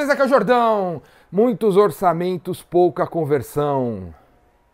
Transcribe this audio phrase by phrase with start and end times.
[0.00, 0.12] beleza?
[0.14, 1.02] Aqui é o Jordão.
[1.30, 4.14] Muitos orçamentos, pouca conversão.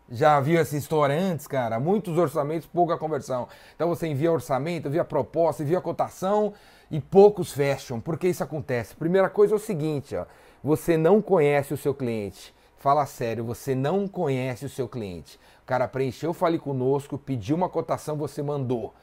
[0.09, 1.79] Já viu essa história antes, cara?
[1.81, 3.47] Muitos orçamentos, pouca conversão.
[3.75, 6.53] Então você envia orçamento, envia proposta, envia cotação
[6.89, 7.99] e poucos fecham.
[7.99, 8.95] Por que isso acontece?
[8.95, 10.25] Primeira coisa é o seguinte, ó.
[10.63, 12.55] Você não conhece o seu cliente.
[12.77, 15.37] Fala sério, você não conhece o seu cliente.
[15.63, 18.93] O cara preencheu, fale conosco, pediu uma cotação, você mandou.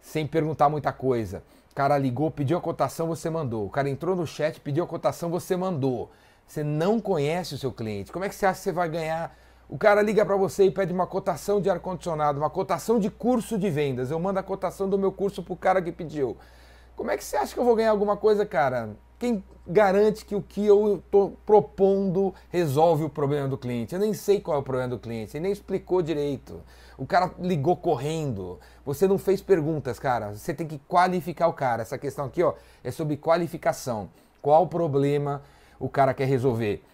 [0.00, 1.42] Sem perguntar muita coisa.
[1.74, 3.66] O cara ligou, pediu a cotação, você mandou.
[3.66, 6.08] O cara entrou no chat, pediu a cotação, você mandou.
[6.46, 8.12] Você não conhece o seu cliente.
[8.12, 9.36] Como é que você acha que você vai ganhar?
[9.68, 13.58] O cara liga para você e pede uma cotação de ar-condicionado, uma cotação de curso
[13.58, 14.12] de vendas.
[14.12, 16.36] Eu mando a cotação do meu curso pro cara que pediu.
[16.94, 18.90] Como é que você acha que eu vou ganhar alguma coisa, cara?
[19.18, 23.94] Quem garante que o que eu estou propondo resolve o problema do cliente?
[23.94, 26.60] Eu nem sei qual é o problema do cliente, ele nem explicou direito.
[26.98, 28.58] O cara ligou correndo.
[28.84, 30.32] Você não fez perguntas, cara.
[30.32, 31.82] Você tem que qualificar o cara.
[31.82, 34.08] Essa questão aqui, ó, é sobre qualificação.
[34.42, 35.42] Qual o problema
[35.78, 36.84] o cara quer resolver?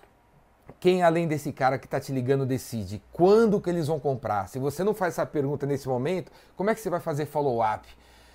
[0.78, 4.48] Quem além desse cara que está te ligando decide quando que eles vão comprar?
[4.48, 7.86] Se você não faz essa pergunta nesse momento, como é que você vai fazer follow-up?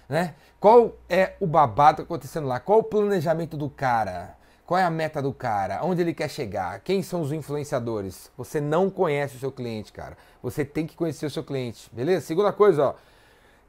[0.08, 0.36] Né?
[0.60, 2.60] Qual é o babado acontecendo lá?
[2.60, 4.36] Qual o planejamento do cara?
[4.66, 5.84] Qual é a meta do cara?
[5.84, 6.80] Onde ele quer chegar?
[6.80, 8.32] Quem são os influenciadores?
[8.36, 10.18] Você não conhece o seu cliente, cara.
[10.42, 12.26] Você tem que conhecer o seu cliente, beleza?
[12.26, 12.94] Segunda coisa, ó.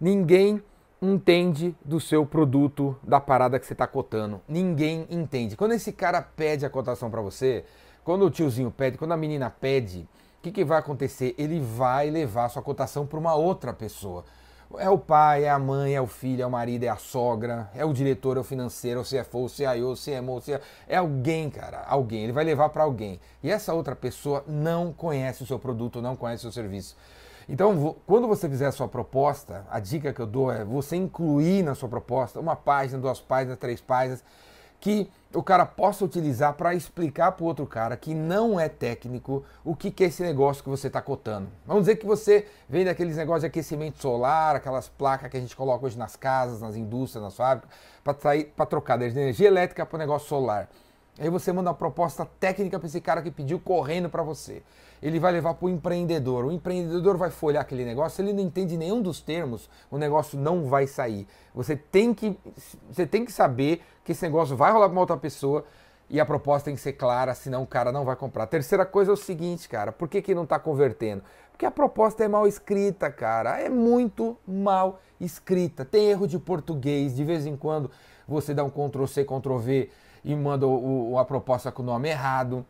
[0.01, 0.63] Ninguém
[1.01, 4.41] entende do seu produto, da parada que você está cotando.
[4.49, 5.57] Ninguém entende.
[5.57, 7.65] Quando esse cara pede a cotação para você,
[8.03, 11.35] quando o tiozinho pede, quando a menina pede, o que, que vai acontecer?
[11.37, 14.25] Ele vai levar sua cotação para uma outra pessoa.
[14.79, 17.71] É o pai, é a mãe, é o filho, é o marido, é a sogra,
[17.75, 20.61] é o diretor, é o financeiro, é o CFO, o CIO, o CMO, o CIO,
[20.89, 22.25] é alguém, cara, alguém.
[22.25, 23.21] Ele vai levar para alguém.
[23.43, 26.97] E essa outra pessoa não conhece o seu produto, não conhece o seu serviço.
[27.49, 31.63] Então, quando você fizer a sua proposta, a dica que eu dou é você incluir
[31.63, 34.25] na sua proposta uma página, duas páginas, três páginas
[34.81, 39.45] que o cara possa utilizar para explicar para o outro cara que não é técnico
[39.65, 41.49] o que, que é esse negócio que você está cotando.
[41.67, 45.55] Vamos dizer que você vende aqueles negócios de aquecimento solar, aquelas placas que a gente
[45.55, 47.71] coloca hoje nas casas, nas indústrias, nas fábricas,
[48.03, 50.69] para trocar da energia elétrica para o negócio solar.
[51.19, 54.63] Aí você manda uma proposta técnica para esse cara que pediu correndo para você.
[55.03, 56.45] Ele vai levar para o empreendedor.
[56.45, 60.65] O empreendedor vai folhar aquele negócio, ele não entende nenhum dos termos, o negócio não
[60.65, 61.27] vai sair.
[61.55, 62.39] Você tem que,
[62.91, 65.65] você tem que saber que esse negócio vai rolar para uma outra pessoa
[66.09, 68.47] e a proposta tem que ser clara, senão o cara não vai comprar.
[68.47, 71.23] terceira coisa é o seguinte, cara, por que, que não está convertendo?
[71.57, 73.59] Porque a proposta é mal escrita, cara.
[73.59, 75.87] É muito mal escrita.
[75.87, 77.91] Tem erro de português, de vez em quando
[78.29, 79.91] você dá um Ctrl C, Ctrl V
[80.23, 82.63] e manda o, a proposta com o nome errado.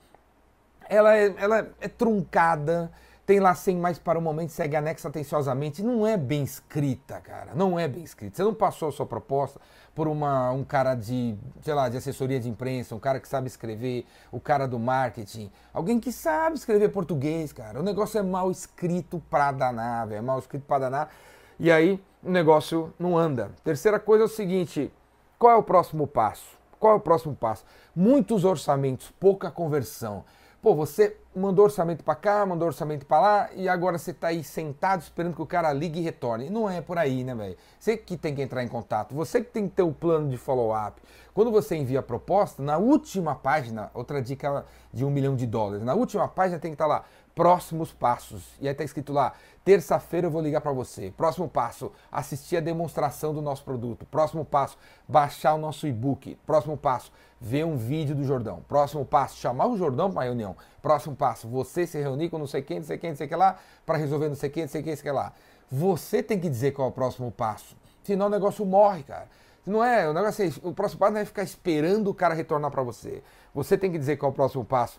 [0.89, 2.93] Ela é, ela é truncada,
[3.27, 5.83] tem lá sem mais para o momento, segue anexo atenciosamente.
[5.83, 7.53] Não é bem escrita, cara.
[7.57, 8.37] Não é bem escrita.
[8.37, 9.61] Você não passou a sua proposta
[9.97, 13.49] por uma, um cara de, sei lá, de assessoria de imprensa, um cara que sabe
[13.49, 17.81] escrever, o cara do marketing, alguém que sabe escrever português, cara.
[17.81, 20.19] O negócio é mal escrito pra danar, velho.
[20.19, 21.11] É mal escrito pra danar.
[21.59, 23.51] E aí o negócio não anda.
[23.65, 24.93] Terceira coisa é o seguinte:
[25.37, 26.57] qual é o próximo passo?
[26.79, 27.65] Qual é o próximo passo?
[27.95, 30.25] Muitos orçamentos, pouca conversão.
[30.67, 34.43] Pô, você mandou orçamento para cá, mandou orçamento para lá e agora você está aí
[34.43, 36.51] sentado esperando que o cara ligue e retorne.
[36.51, 37.57] Não é por aí, né, velho?
[37.79, 40.37] Você que tem que entrar em contato, você que tem que ter o plano de
[40.37, 41.01] follow-up.
[41.33, 45.85] Quando você envia a proposta, na última página, outra dica de um milhão de dólares,
[45.85, 47.05] na última página tem que estar tá lá,
[47.37, 48.43] próximos passos.
[48.59, 51.13] E aí está escrito lá, terça-feira eu vou ligar para você.
[51.15, 54.07] Próximo passo, assistir a demonstração do nosso produto.
[54.07, 56.35] Próximo passo, baixar o nosso e-book.
[56.47, 58.65] Próximo passo, ver um vídeo do Jordão.
[58.67, 60.57] Próximo passo, chamar o Jordão para uma reunião.
[60.81, 63.37] Próximo passo, você se reunir com não sei quem, não sei quem, não sei que
[63.37, 65.31] lá, para resolver não sei quem, não sei quem, não sei que lá.
[65.71, 67.77] Você tem que dizer qual é o próximo passo.
[68.03, 69.29] Senão o negócio morre, cara.
[69.67, 72.71] Não é, o negócio é, o próximo passo não é ficar esperando o cara retornar
[72.71, 73.23] para você.
[73.53, 74.99] Você tem que dizer qual é o próximo passo.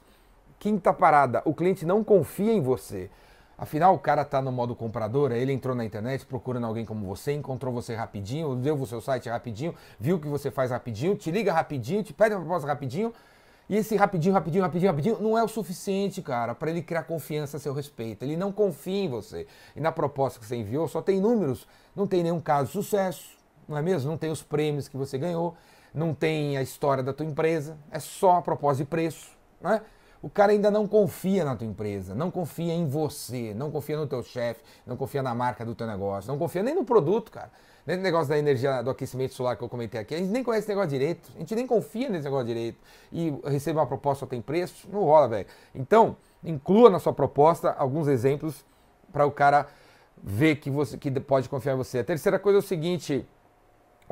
[0.59, 3.09] Quinta parada, o cliente não confia em você.
[3.57, 7.34] Afinal, o cara está no modo comprador, ele entrou na internet procurando alguém como você,
[7.34, 11.51] encontrou você rapidinho, deu o seu site rapidinho, viu que você faz rapidinho, te liga
[11.51, 13.13] rapidinho, te pede uma proposta rapidinho.
[13.69, 17.58] E esse rapidinho, rapidinho, rapidinho, rapidinho não é o suficiente, cara, para ele criar confiança
[17.58, 18.23] a seu respeito.
[18.23, 19.46] Ele não confia em você.
[19.76, 23.37] E na proposta que você enviou só tem números, não tem nenhum caso de sucesso,
[23.67, 24.09] não é mesmo?
[24.09, 25.55] Não tem os prêmios que você ganhou,
[25.93, 29.82] não tem a história da tua empresa, é só a proposta de preço, não é?
[30.22, 34.08] O cara ainda não confia na tua empresa, não confia em você, não confia no
[34.08, 37.52] teu chefe, não confia na marca do teu negócio, não confia nem no produto, cara.
[37.85, 40.66] Nesse negócio da energia, do aquecimento solar que eu comentei aqui, a gente nem conhece
[40.66, 42.78] esse negócio direito, a gente nem confia nesse negócio direito.
[43.14, 45.47] E receber uma proposta só tem preço, não rola, velho.
[45.73, 48.66] Então, inclua na sua proposta alguns exemplos
[49.13, 49.67] para o cara
[50.22, 51.99] ver que você que pode confiar em você.
[51.99, 53.25] A terceira coisa é o seguinte,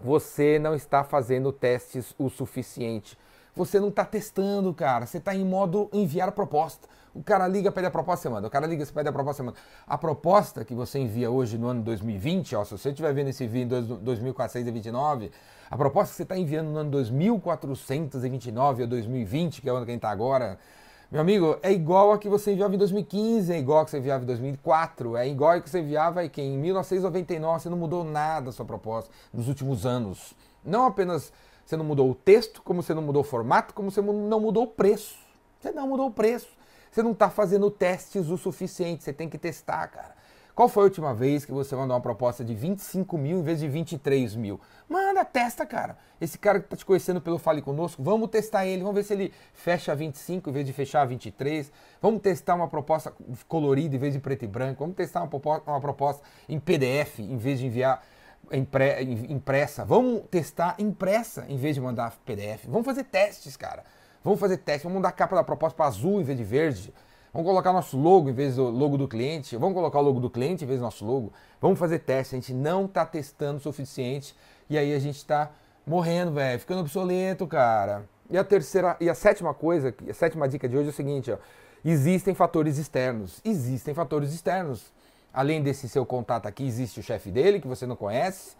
[0.01, 3.17] você não está fazendo testes o suficiente
[3.55, 5.05] você não está testando, cara.
[5.05, 6.87] Você está em modo enviar proposta.
[7.13, 8.47] O cara liga, pede a proposta, manda.
[8.47, 9.57] O cara liga, pede a proposta, manda.
[9.87, 13.47] A proposta que você envia hoje no ano 2020, ó, se você estiver vendo esse
[13.47, 15.31] vídeo em 2429,
[15.71, 19.85] a proposta que você está enviando no ano 2429 ou 2020, que é o ano
[19.85, 20.59] que a gente está agora,
[21.11, 23.99] meu amigo, é igual a que você enviava em 2015, é igual a que você
[23.99, 28.03] enviava em 2004, é igual a que você enviava que em 1999, você não mudou
[28.03, 30.33] nada a sua proposta nos últimos anos.
[30.63, 31.31] Não apenas
[31.65, 34.63] você não mudou o texto, como você não mudou o formato, como você não mudou
[34.63, 35.17] o preço.
[35.59, 36.49] Você não mudou o preço.
[36.91, 40.14] Você não está fazendo testes o suficiente, você tem que testar, cara.
[40.55, 43.59] Qual foi a última vez que você mandou uma proposta de 25 mil em vez
[43.59, 44.57] de 23 mil?
[44.87, 45.97] Manda, testa, cara.
[46.19, 49.11] Esse cara que está te conhecendo pelo Fale Conosco, vamos testar ele, vamos ver se
[49.11, 51.69] ele fecha 25 em vez de fechar 23.
[52.01, 53.13] Vamos testar uma proposta
[53.49, 54.79] colorida em vez de preto e branco.
[54.79, 58.01] Vamos testar uma proposta, uma proposta em PDF em vez de enviar
[59.27, 59.83] impressa.
[59.83, 62.63] Vamos testar impressa em vez de mandar PDF.
[62.69, 63.83] Vamos fazer testes, cara.
[64.23, 66.93] Vamos fazer teste, vamos mudar a capa da proposta para azul em vez de verde.
[67.35, 69.57] Vamos colocar nosso logo em vez do logo do cliente.
[69.57, 71.33] Vamos colocar o logo do cliente em vez do nosso logo.
[71.59, 72.33] Vamos fazer teste.
[72.33, 74.33] A gente não está testando o suficiente
[74.69, 75.51] e aí a gente está
[75.85, 78.05] morrendo, velho, ficando obsoleto, cara.
[78.29, 81.29] E a terceira e a sétima coisa, a sétima dica de hoje é o seguinte,
[81.29, 81.37] ó.
[81.83, 83.41] Existem fatores externos.
[83.43, 84.93] Existem fatores externos.
[85.33, 88.55] Além desse seu contato aqui, existe o chefe dele que você não conhece.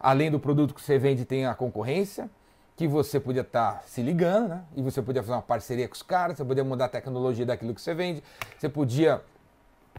[0.00, 2.30] Além do produto que você vende, tem a concorrência
[2.76, 4.64] que você podia estar tá se ligando, né?
[4.76, 7.74] E você podia fazer uma parceria com os caras, você podia mudar a tecnologia daquilo
[7.74, 8.22] que você vende,
[8.58, 9.22] você podia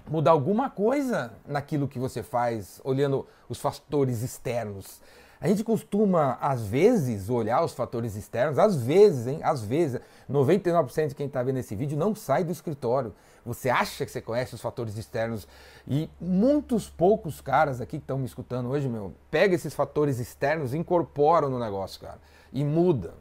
[0.07, 5.01] mudar alguma coisa naquilo que você faz, olhando os fatores externos.
[5.39, 9.39] A gente costuma, às vezes, olhar os fatores externos, às vezes, hein?
[9.43, 9.99] Às vezes,
[10.31, 13.13] 99% de quem está vendo esse vídeo não sai do escritório.
[13.45, 15.47] Você acha que você conhece os fatores externos
[15.87, 20.73] e muitos poucos caras aqui que estão me escutando hoje, meu, pega esses fatores externos
[20.73, 22.19] incorporam no negócio, cara
[22.55, 23.13] e muda.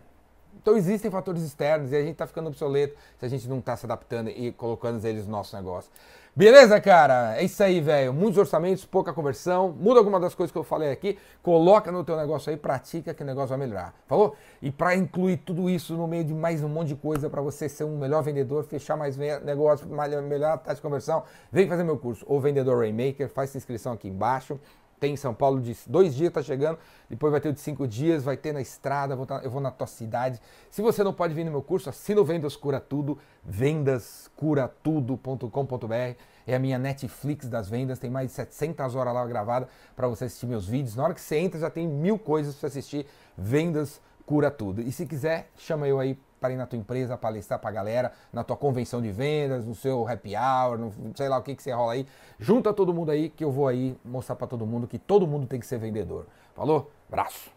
[0.61, 3.77] Então existem fatores externos e a gente está ficando obsoleto se a gente não está
[3.77, 5.91] se adaptando e colocando eles no nosso negócio.
[6.37, 7.37] Beleza, cara?
[7.37, 8.13] É isso aí, velho.
[8.13, 9.71] Muitos orçamentos, pouca conversão.
[9.71, 13.23] Muda alguma das coisas que eu falei aqui, coloca no teu negócio aí, pratica que
[13.23, 13.95] o negócio vai melhorar.
[14.09, 14.35] Falou?
[14.61, 17.69] E para incluir tudo isso no meio de mais um monte de coisa para você
[17.69, 21.23] ser um melhor vendedor, fechar mais negócio, melhor taxa de conversão,
[21.53, 24.59] vem fazer meu curso, o Vendedor Rainmaker, faz inscrição aqui embaixo
[25.05, 26.79] tem em São Paulo de dois dias, tá chegando.
[27.11, 29.71] Depois vai ter o de cinco dias, vai ter na estrada, tá, eu vou na
[29.71, 30.41] tua cidade.
[30.71, 36.17] Se você não pode vir no meu curso, assina o Vendas Cura Tudo, vendascuratudo.com.br.
[36.47, 40.25] É a minha Netflix das vendas, tem mais de 700 horas lá gravada para você
[40.25, 40.97] assistir meus vídeos.
[40.97, 43.05] Na hora que você entra, já tem mil coisas para assistir.
[43.37, 44.81] Vendas Cura Tudo.
[44.81, 48.13] E se quiser, chama eu aí para ir na tua empresa palestrar para a galera,
[48.31, 51.63] na tua convenção de vendas, no seu happy hour, no, sei lá o que que
[51.63, 52.07] você rola aí.
[52.39, 55.47] Junta todo mundo aí que eu vou aí mostrar para todo mundo que todo mundo
[55.47, 56.27] tem que ser vendedor.
[56.55, 56.91] Falou?
[57.09, 57.54] Braço.